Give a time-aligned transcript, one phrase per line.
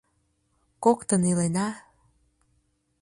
[0.83, 1.67] Коктын илена...